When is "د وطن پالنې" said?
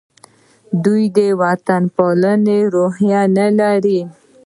1.17-2.59